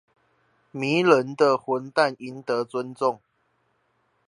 [0.71, 3.21] 迷人的混蛋贏得尊重